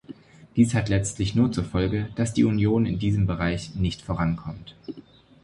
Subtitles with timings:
[0.55, 4.75] Dies hat letztlich nur zur Folge, dass die Union in diesem Bereich nicht vorankommt.